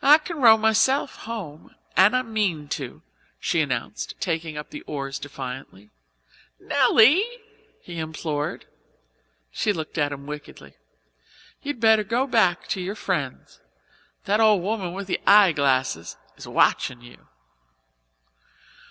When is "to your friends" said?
12.68-13.60